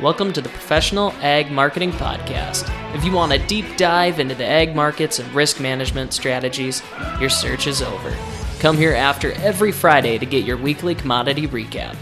[0.00, 2.72] Welcome to the Professional Ag Marketing Podcast.
[2.94, 6.84] If you want a deep dive into the ag markets and risk management strategies,
[7.18, 8.16] your search is over.
[8.60, 11.96] Come here after every Friday to get your weekly commodity recap.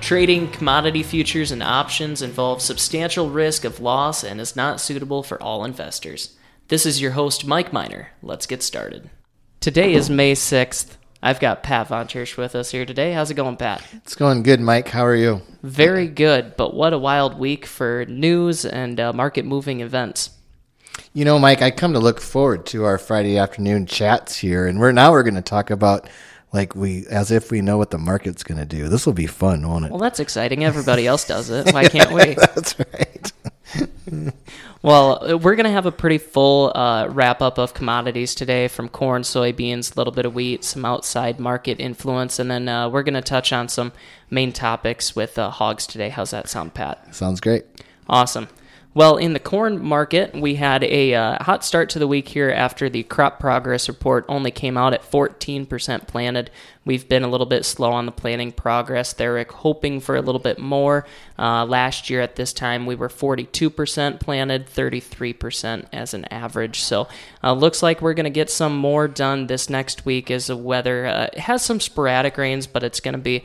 [0.00, 5.40] Trading commodity futures and options involves substantial risk of loss and is not suitable for
[5.42, 6.34] all investors.
[6.68, 8.08] This is your host, Mike Miner.
[8.22, 9.10] Let's get started.
[9.60, 10.96] Today is May 6th.
[11.24, 13.12] I've got Pat Von Church with us here today.
[13.12, 13.80] How's it going, Pat?
[13.92, 14.88] It's going good, Mike.
[14.88, 15.42] How are you?
[15.62, 20.30] Very good, but what a wild week for news and uh, market moving events.
[21.14, 24.80] You know, Mike, I come to look forward to our Friday afternoon chats here, and
[24.80, 26.08] we're now we're going to talk about
[26.52, 28.88] like we as if we know what the market's going to do.
[28.88, 29.92] This will be fun, won't it?
[29.92, 30.64] Well, that's exciting.
[30.64, 31.72] Everybody else does it.
[31.72, 32.34] Why can't we?
[32.34, 33.32] that's right.
[34.82, 38.88] well, we're going to have a pretty full uh, wrap up of commodities today from
[38.88, 43.02] corn, soybeans, a little bit of wheat, some outside market influence, and then uh, we're
[43.02, 43.92] going to touch on some
[44.30, 46.08] main topics with uh, hogs today.
[46.08, 47.14] How's that sound, Pat?
[47.14, 47.64] Sounds great.
[48.08, 48.48] Awesome.
[48.94, 52.50] Well, in the corn market, we had a uh, hot start to the week here
[52.50, 56.50] after the crop progress report only came out at 14% planted.
[56.84, 60.40] We've been a little bit slow on the planting progress there, hoping for a little
[60.40, 61.06] bit more.
[61.38, 66.80] Uh, last year at this time, we were 42% planted, 33% as an average.
[66.80, 67.08] So,
[67.42, 70.56] uh, looks like we're going to get some more done this next week as the
[70.56, 73.42] weather uh, has some sporadic rains, but it's going to be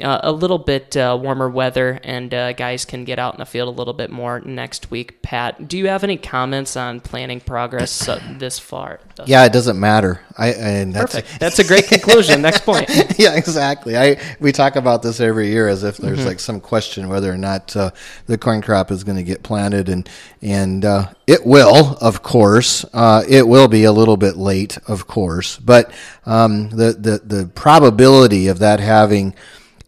[0.00, 3.46] uh, a little bit uh, warmer weather and uh, guys can get out in the
[3.46, 5.20] field a little bit more next week.
[5.20, 9.00] Pat, do you have any comments on planting progress this far?
[9.26, 10.20] Yeah, it doesn't matter.
[10.38, 11.40] I and that's perfect.
[11.40, 12.40] That's a great conclusion.
[12.40, 12.88] next point.
[13.18, 13.98] yeah, exactly.
[13.98, 16.28] I we talk about this every year as if there's mm-hmm.
[16.28, 17.90] like some question whether or not uh,
[18.26, 20.08] the corn crop is going to get planted, and
[20.40, 22.84] and uh, it will, of course.
[22.92, 25.92] Uh, it will be a little bit late, of course, but
[26.26, 29.34] um, the the the probability of that having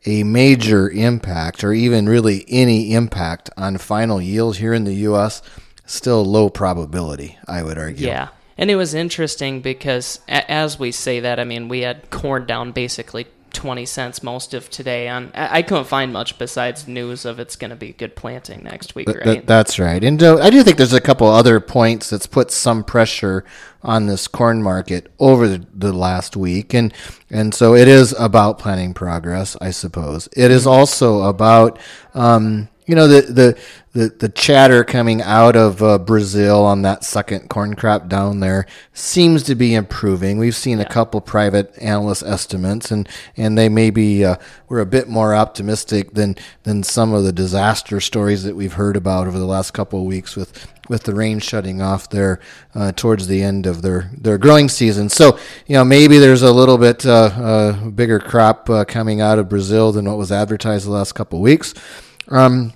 [0.04, 5.42] a major impact or even really any impact on final yield here in the U.S.
[5.86, 8.06] Still low probability, I would argue.
[8.06, 8.28] Yeah.
[8.58, 12.72] And it was interesting because as we say that, I mean, we had corn down
[12.72, 17.56] basically 20 cents most of today on I couldn't find much besides news of it's
[17.56, 19.22] going to be good planting next week, right?
[19.22, 20.02] Th- that's right.
[20.02, 23.44] And uh, I do think there's a couple other points that's put some pressure
[23.82, 26.94] on this corn market over the, the last week and
[27.30, 30.28] and so it is about planting progress, I suppose.
[30.36, 31.78] It is also about
[32.14, 33.58] um, you know the the
[33.92, 38.66] the, the chatter coming out of uh, Brazil on that second corn crop down there
[38.94, 40.38] seems to be improving.
[40.38, 40.84] We've seen yeah.
[40.84, 44.36] a couple private analyst estimates, and and they maybe uh,
[44.68, 48.96] were a bit more optimistic than than some of the disaster stories that we've heard
[48.96, 52.40] about over the last couple of weeks with with the rain shutting off there
[52.74, 55.08] uh, towards the end of their, their growing season.
[55.08, 59.38] So, you know, maybe there's a little bit uh, uh, bigger crop uh, coming out
[59.38, 61.72] of Brazil than what was advertised the last couple of weeks.
[62.28, 62.72] Um,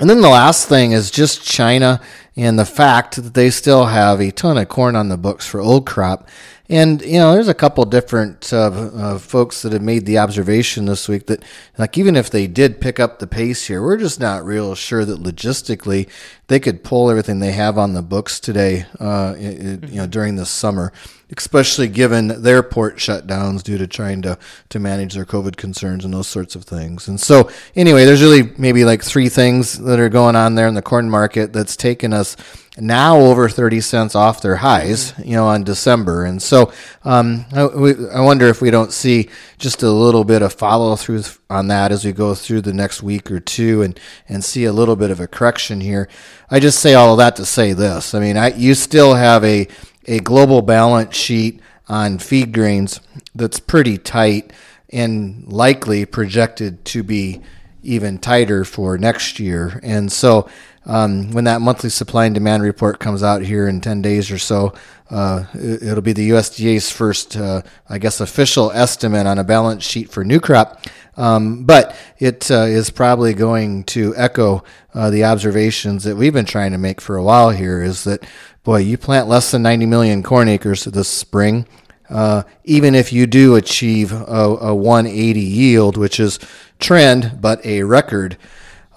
[0.00, 2.00] and then the last thing is just China
[2.36, 5.60] and the fact that they still have a ton of corn on the books for
[5.60, 6.28] old crop.
[6.68, 10.86] And you know, there's a couple different uh, uh, folks that have made the observation
[10.86, 11.44] this week that,
[11.78, 15.04] like, even if they did pick up the pace here, we're just not real sure
[15.04, 16.08] that logistically
[16.48, 20.46] they could pull everything they have on the books today, uh, you know, during the
[20.46, 20.92] summer,
[21.36, 24.36] especially given their port shutdowns due to trying to
[24.68, 27.06] to manage their COVID concerns and those sorts of things.
[27.06, 30.74] And so, anyway, there's really maybe like three things that are going on there in
[30.74, 32.25] the corn market that's taken us
[32.78, 36.24] now over 30 cents off their highs, you know, on December.
[36.24, 36.72] And so
[37.04, 39.28] um, I, we, I, wonder if we don't see
[39.58, 43.02] just a little bit of follow through on that as we go through the next
[43.02, 43.98] week or two and,
[44.28, 46.08] and see a little bit of a correction here.
[46.50, 48.14] I just say all of that to say this.
[48.14, 49.68] I mean, I, you still have a,
[50.06, 53.00] a global balance sheet on feed grains
[53.34, 54.52] that's pretty tight
[54.90, 57.40] and likely projected to be
[57.82, 59.80] even tighter for next year.
[59.82, 60.48] And so
[60.86, 64.38] um, when that monthly supply and demand report comes out here in 10 days or
[64.38, 64.72] so,
[65.10, 70.10] uh, it'll be the USDA's first, uh, I guess, official estimate on a balance sheet
[70.10, 70.80] for new crop.
[71.16, 74.62] Um, but it uh, is probably going to echo
[74.94, 78.24] uh, the observations that we've been trying to make for a while here is that,
[78.64, 81.66] boy, you plant less than 90 million corn acres this spring.
[82.08, 84.16] Uh, even if you do achieve a,
[84.60, 86.38] a 180 yield, which is
[86.78, 88.36] trend but a record,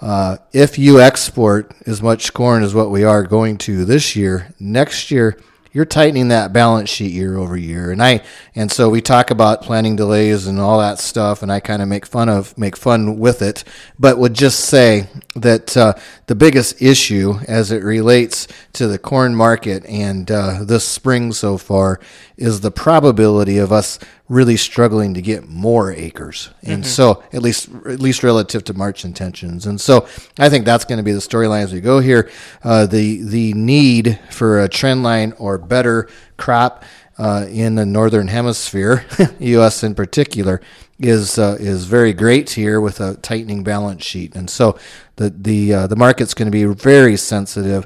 [0.00, 4.54] uh, if you export as much corn as what we are going to this year,
[4.58, 5.38] next year
[5.72, 7.92] you're tightening that balance sheet year over year.
[7.92, 8.22] And I
[8.54, 11.88] and so we talk about planting delays and all that stuff, and I kind of
[11.88, 13.62] make fun of make fun with it,
[13.98, 15.94] but would just say that uh,
[16.26, 21.56] the biggest issue as it relates to the corn market and uh, this spring so
[21.56, 22.00] far
[22.36, 23.98] is the probability of us
[24.30, 29.04] really struggling to get more acres, and so at least at least relative to March
[29.04, 30.06] intentions, and so
[30.38, 32.30] I think that's going to be the storyline as we go here.
[32.62, 36.84] Uh, the the need for a trend line or better crop
[37.18, 39.04] uh, in the northern hemisphere,
[39.40, 39.82] U.S.
[39.82, 40.60] in particular,
[41.00, 44.78] is uh, is very great here with a tightening balance sheet, and so
[45.16, 47.84] the the uh, the market's going to be very sensitive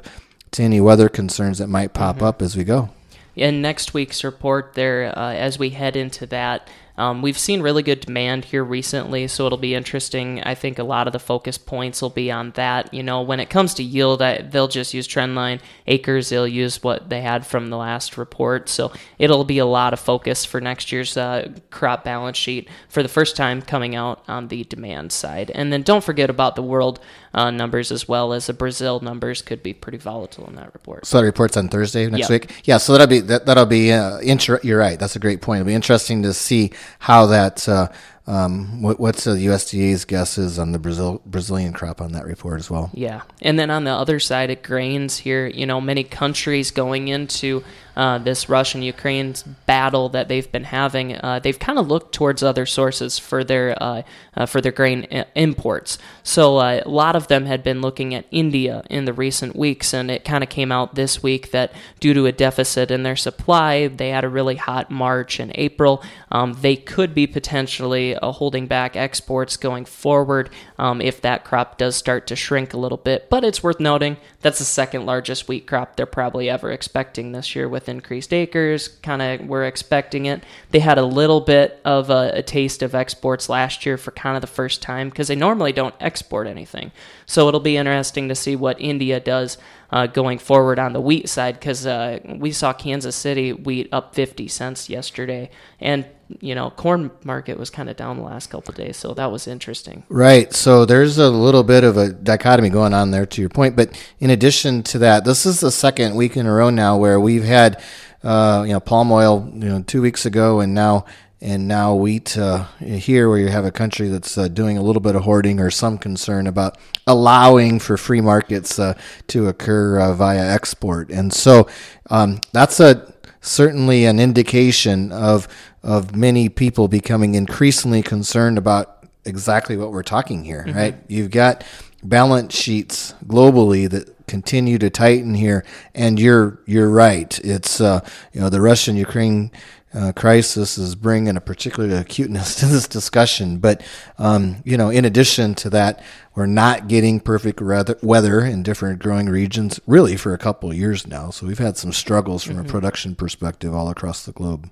[0.51, 2.89] to any weather concerns that might pop up as we go.
[3.35, 7.83] In next week's report there uh, as we head into that um, we've seen really
[7.83, 11.57] good demand here recently so it'll be interesting i think a lot of the focus
[11.57, 14.93] points will be on that you know when it comes to yield I, they'll just
[14.93, 19.57] use trendline acres they'll use what they had from the last report so it'll be
[19.57, 23.61] a lot of focus for next year's uh, crop balance sheet for the first time
[23.61, 26.99] coming out on the demand side and then don't forget about the world
[27.33, 31.05] uh, numbers as well as the brazil numbers could be pretty volatile in that report
[31.05, 32.29] So that reports on Thursday next Yep.
[32.29, 32.61] week.
[32.63, 34.97] Yeah, so that'll be that, that'll be uh, inter- You're right.
[34.97, 35.59] That's a great point.
[35.61, 37.67] It'll be interesting to see how that.
[37.67, 37.87] Uh,
[38.27, 42.59] Uh, um, what, what's the USDA's guesses on the Brazil Brazilian crop on that report
[42.59, 42.89] as well.
[42.93, 43.21] Yeah.
[43.41, 47.63] And then on the other side of grains here, you know, many countries going into
[47.95, 49.35] uh, this Russian Ukraine
[49.65, 53.81] battle that they've been having, uh, they've kind of looked towards other sources for their
[53.81, 54.01] uh,
[54.35, 55.97] uh, for their grain i- imports.
[56.23, 59.93] So uh, a lot of them had been looking at India in the recent weeks,
[59.93, 63.15] and it kind of came out this week that due to a deficit in their
[63.15, 66.03] supply, they had a really hot March and April.
[66.31, 71.77] Um, they could be potentially uh, holding back exports going forward um, if that crop
[71.77, 73.29] does start to shrink a little bit.
[73.29, 77.55] But it's worth noting that's the second largest wheat crop they're probably ever expecting this
[77.55, 78.87] year with increased acres.
[78.87, 80.43] Kind of we're expecting it.
[80.71, 84.35] They had a little bit of a, a taste of exports last year for kind
[84.35, 86.91] of the first time because they normally don't export anything.
[87.25, 89.57] So it'll be interesting to see what India does
[89.91, 94.13] uh, going forward on the wheat side because uh, we saw Kansas City wheat up
[94.15, 95.49] 50 cents yesterday.
[95.79, 96.05] And,
[96.39, 98.97] you know, corn market was kind of down the last couple of days.
[98.97, 100.03] So that was interesting.
[100.09, 100.51] Right.
[100.53, 103.75] So there's a little bit of a dichotomy going on there to your point.
[103.75, 107.19] But in addition to that, this is the second week in a row now where
[107.19, 107.81] we've had,
[108.23, 111.05] uh, you know, palm oil, you know, two weeks ago and now,
[111.41, 115.01] and now wheat uh, here where you have a country that's uh, doing a little
[115.01, 120.13] bit of hoarding or some concern about allowing for free markets uh, to occur uh,
[120.13, 121.11] via export.
[121.11, 121.67] And so
[122.09, 125.47] um, that's a certainly an indication of
[125.85, 130.95] of many people becoming increasingly concerned about exactly what we're talking here, right?
[131.07, 131.63] You've got
[132.03, 137.39] balance sheets globally that continue to tighten here, and you're you're right.
[137.43, 138.01] It's uh,
[138.33, 139.51] you know the Russian Ukraine.
[139.93, 143.81] Uh, crisis is bringing a particular acuteness to this discussion, but
[144.17, 146.03] um, you know, in addition to that,
[146.33, 150.75] we're not getting perfect weather, weather in different growing regions really for a couple of
[150.75, 151.29] years now.
[151.29, 154.69] So we've had some struggles from a production perspective all across the globe.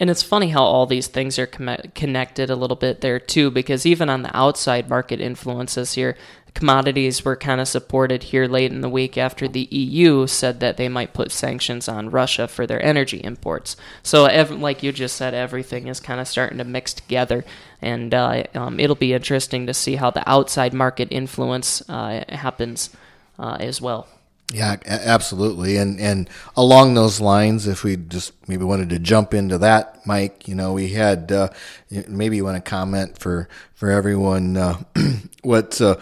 [0.00, 3.50] And it's funny how all these things are com- connected a little bit there too,
[3.50, 6.16] because even on the outside market influences here,
[6.54, 10.78] commodities were kind of supported here late in the week after the EU said that
[10.78, 13.76] they might put sanctions on Russia for their energy imports.
[14.02, 17.44] So, ev- like you just said, everything is kind of starting to mix together,
[17.82, 22.90] and uh, um, it'll be interesting to see how the outside market influence uh, happens
[23.38, 24.08] uh, as well.
[24.52, 25.76] Yeah, absolutely.
[25.76, 30.48] And and along those lines, if we just maybe wanted to jump into that, Mike,
[30.48, 31.50] you know, we had uh,
[32.08, 34.82] maybe you want to comment for for everyone uh,
[35.42, 35.96] what uh,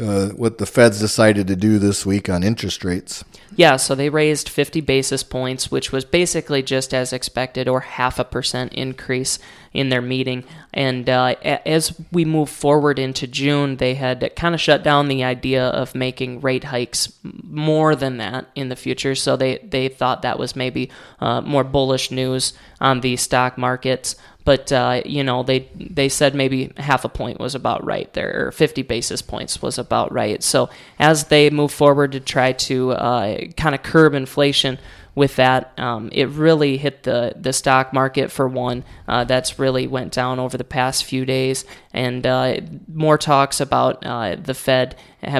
[0.00, 3.24] uh, what the Feds decided to do this week on interest rates.
[3.56, 8.18] Yeah, so they raised 50 basis points, which was basically just as expected, or half
[8.18, 9.38] a percent increase
[9.72, 10.44] in their meeting.
[10.72, 11.34] And uh,
[11.66, 15.94] as we move forward into June, they had kind of shut down the idea of
[15.94, 19.14] making rate hikes more than that in the future.
[19.14, 20.90] So they, they thought that was maybe
[21.20, 24.16] uh, more bullish news on the stock markets.
[24.44, 28.46] But uh, you know, they they said maybe half a point was about right there,
[28.46, 30.42] or 50 basis points was about right.
[30.42, 34.78] So as they move forward to try to uh, kind of curb inflation
[35.14, 38.84] with that, um, it really hit the the stock market for one.
[39.08, 42.60] Uh, that's really went down over the past few days, and uh,
[42.92, 44.96] more talks about uh, the Fed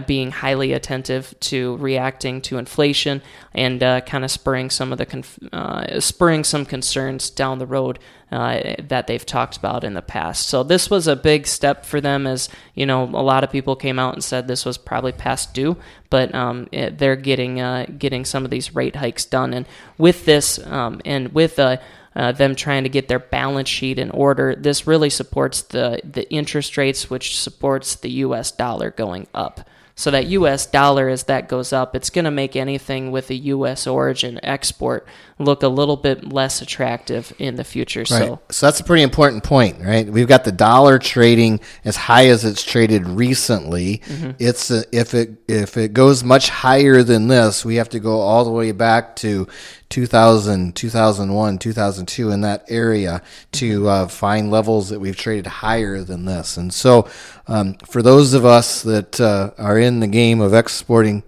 [0.06, 3.22] being highly attentive to reacting to inflation
[3.54, 7.66] and uh, kind of spurring some of the conf- uh, spurring some concerns down the
[7.66, 7.98] road
[8.30, 10.48] uh, that they've talked about in the past.
[10.48, 13.74] So this was a big step for them, as you know, a lot of people
[13.74, 15.76] came out and said this was probably past due,
[16.10, 20.24] but um, it, they're getting uh, getting some of these rate hikes done, and with
[20.24, 21.76] this um, and with uh,
[22.14, 26.30] uh, them trying to get their balance sheet in order, this really supports the the
[26.30, 28.50] interest rates, which supports the U.S.
[28.50, 29.60] dollar going up.
[30.00, 30.64] So that U.S.
[30.64, 33.86] dollar, as that goes up, it's going to make anything with a U.S.
[33.86, 35.06] origin export
[35.38, 38.00] look a little bit less attractive in the future.
[38.00, 38.06] Right.
[38.08, 40.06] So So that's a pretty important point, right?
[40.06, 43.98] We've got the dollar trading as high as it's traded recently.
[44.06, 44.30] Mm-hmm.
[44.38, 48.20] It's uh if it if it goes much higher than this, we have to go
[48.20, 49.48] all the way back to
[49.90, 53.20] 2000, 2001, 2002 in that area
[53.52, 56.56] to uh, find levels that we've traded higher than this.
[56.56, 57.08] And so,
[57.48, 61.24] um, for those of us that uh, are in the game of exporting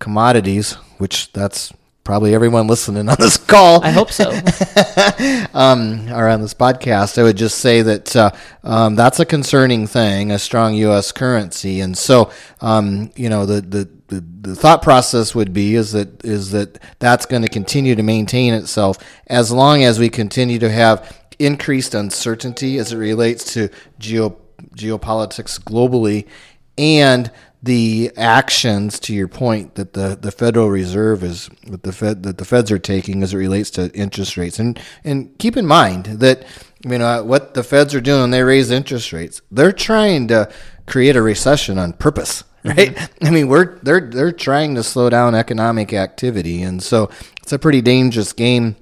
[0.00, 4.30] commodities, which that's probably everyone listening on this call, I hope so.
[5.54, 8.32] um, or on this podcast, I would just say that uh,
[8.64, 11.12] um, that's a concerning thing, a strong U.S.
[11.12, 15.92] currency, and so um, you know the, the the the thought process would be is
[15.92, 20.58] that is that that's going to continue to maintain itself as long as we continue
[20.58, 24.36] to have increased uncertainty as it relates to geo
[24.76, 26.26] geopolitics globally
[26.76, 27.30] and
[27.62, 32.38] the actions to your point that the, the Federal Reserve is that the Fed that
[32.38, 34.58] the Feds are taking as it relates to interest rates.
[34.58, 36.46] And and keep in mind that
[36.84, 40.50] you know what the Feds are doing when they raise interest rates they're trying to
[40.86, 43.10] create a recession on purpose right?
[43.22, 47.10] I mean we're they're they're trying to slow down economic activity and so
[47.42, 48.76] it's a pretty dangerous game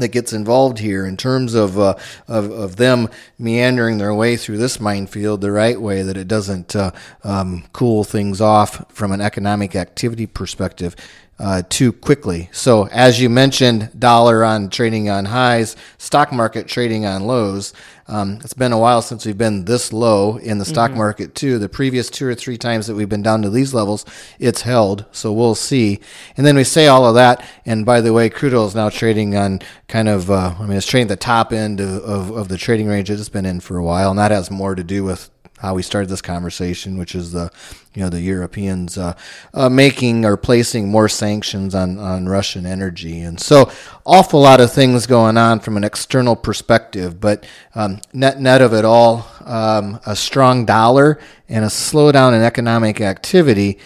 [0.00, 1.94] that gets involved here in terms of, uh,
[2.26, 3.08] of of them
[3.38, 6.90] meandering their way through this minefield the right way that it doesn't uh,
[7.24, 10.94] um, cool things off from an economic activity perspective
[11.38, 12.48] uh, too quickly.
[12.52, 17.72] So as you mentioned, dollar on trading on highs, stock market trading on lows.
[18.08, 21.58] Um, it's been a while since we've been this low in the stock market too.
[21.58, 24.06] The previous two or three times that we've been down to these levels,
[24.38, 25.04] it's held.
[25.12, 26.00] So we'll see.
[26.36, 27.46] And then we say all of that.
[27.66, 30.78] And by the way, crude oil is now trading on kind of, uh, I mean,
[30.78, 33.76] it's trading the top end of, of, of the trading range it's been in for
[33.76, 34.08] a while.
[34.10, 37.50] And that has more to do with how we started this conversation, which is the
[37.98, 39.14] you know the Europeans uh,
[39.52, 43.72] uh, making or placing more sanctions on on Russian energy, and so
[44.06, 47.20] awful lot of things going on from an external perspective.
[47.20, 52.42] But um, net net of it all, um, a strong dollar and a slowdown in
[52.42, 53.80] economic activity.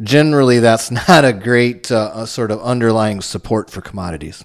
[0.00, 4.44] Generally, that's not a great uh, sort of underlying support for commodities.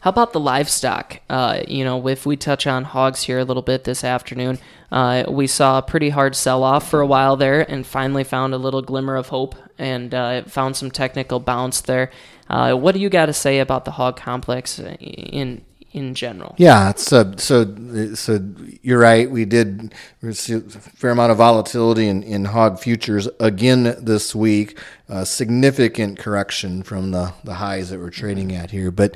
[0.00, 1.20] How about the livestock?
[1.28, 4.58] Uh, you know, if we touch on hogs here a little bit this afternoon,
[4.90, 8.54] uh, we saw a pretty hard sell off for a while there and finally found
[8.54, 12.10] a little glimmer of hope and uh, found some technical bounce there.
[12.48, 16.54] Uh, what do you got to say about the hog complex in in general?
[16.56, 18.40] Yeah, it's uh, so so
[18.82, 19.30] you're right.
[19.30, 19.92] We did
[20.22, 24.78] a fair amount of volatility in, in hog futures again this week.
[25.08, 29.14] A significant correction from the, the highs that we're trading at here, but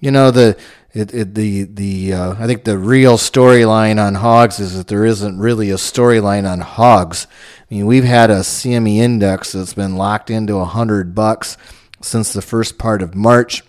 [0.00, 0.56] you know the
[0.92, 5.04] it, it the the uh, I think the real storyline on hogs is that there
[5.04, 7.26] isn't really a storyline on hogs.
[7.70, 11.56] I mean, we've had a CME index that's been locked into hundred bucks
[12.00, 13.62] since the first part of March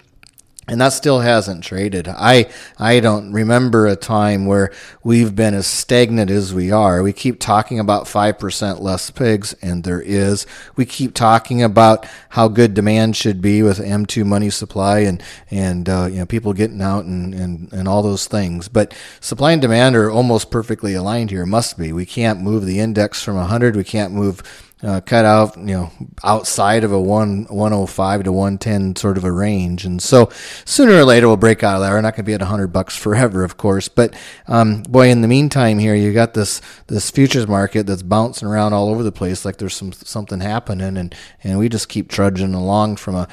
[0.70, 2.08] and that still hasn't traded.
[2.10, 4.72] I I don't remember a time where
[5.02, 7.02] we've been as stagnant as we are.
[7.02, 10.46] We keep talking about five percent less pigs, and there is.
[10.76, 15.88] We keep talking about how good demand should be with M2 money supply and and
[15.88, 18.68] uh, you know people getting out and, and and all those things.
[18.68, 21.46] But supply and demand are almost perfectly aligned here.
[21.46, 21.94] Must be.
[21.94, 23.78] We can't move the index from hundred.
[23.78, 24.44] We can't move
[24.84, 25.92] uh, cut out, you know,
[26.24, 29.86] outside of a one 105 to 110 sort of a range.
[29.86, 30.30] And so
[30.66, 31.90] sooner or later we'll break out of that.
[31.90, 33.88] We're not going to be at 100 bucks forever, of course.
[33.88, 34.16] But
[34.48, 38.74] um, boy, in the meantime here, you got this this futures market that's bouncing around
[38.74, 42.54] all over the place like there's some something happening, and and we just keep trudging
[42.54, 43.28] along from a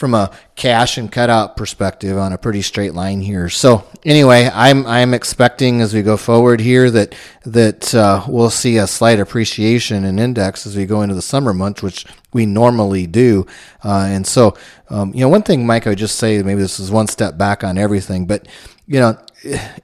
[0.00, 3.50] from a cash and cutout perspective on a pretty straight line here.
[3.50, 7.14] So anyway, I'm I'm expecting as we go forward here that
[7.44, 11.52] that uh, we'll see a slight appreciation in index as we go into the summer
[11.52, 13.46] months, which we normally do.
[13.84, 14.56] Uh, and so,
[14.88, 17.36] um, you know, one thing, Mike, I would just say maybe this is one step
[17.36, 18.48] back on everything, but
[18.86, 19.18] you know,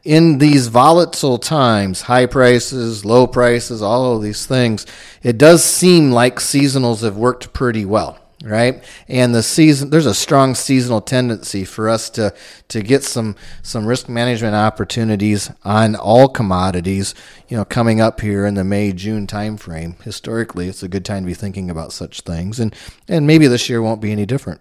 [0.02, 4.86] in these volatile times, high prices, low prices, all of these things,
[5.22, 8.82] it does seem like seasonals have worked pretty well right?
[9.08, 12.32] And the season there's a strong seasonal tendency for us to
[12.68, 17.14] to get some some risk management opportunities on all commodities,
[17.48, 20.00] you know, coming up here in the May June timeframe.
[20.02, 22.74] Historically, it's a good time to be thinking about such things, and
[23.08, 24.60] and maybe this year won't be any different.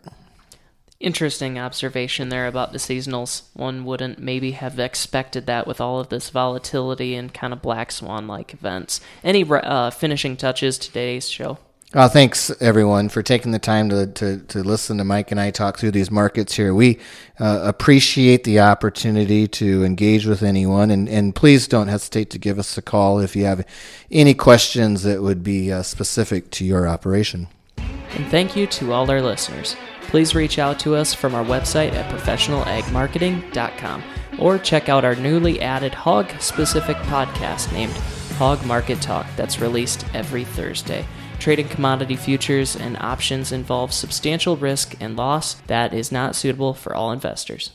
[0.99, 3.43] Interesting observation there about the seasonals.
[3.53, 7.91] One wouldn't maybe have expected that with all of this volatility and kind of black
[7.91, 9.01] swan like events.
[9.23, 11.59] Any uh, finishing touches today's show?
[11.95, 15.49] Uh, thanks everyone for taking the time to, to, to listen to Mike and I
[15.49, 16.73] talk through these markets here.
[16.73, 16.99] We
[17.39, 22.59] uh, appreciate the opportunity to engage with anyone, and, and please don't hesitate to give
[22.59, 23.65] us a call if you have
[24.11, 27.47] any questions that would be uh, specific to your operation.
[27.77, 29.77] And thank you to all our listeners.
[30.01, 34.03] Please reach out to us from our website at professionalagmarketing.com
[34.37, 37.93] or check out our newly added hog specific podcast named
[38.33, 41.05] Hog Market Talk that's released every Thursday.
[41.45, 46.95] Trading commodity futures and options involves substantial risk and loss that is not suitable for
[46.95, 47.69] all investors.